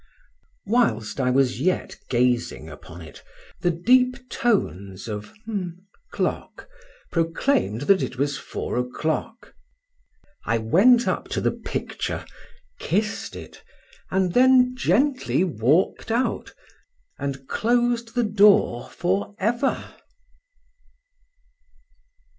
[0.65, 3.21] Whilst I was yet gazing upon it
[3.59, 5.31] the deep tones of——
[6.11, 6.67] clock
[7.11, 9.53] proclaimed that it was four o'clock.
[10.43, 12.25] I went up to the picture,
[12.79, 13.63] kissed it,
[14.09, 16.55] and then gently walked out
[17.19, 19.85] and closed the door for ever!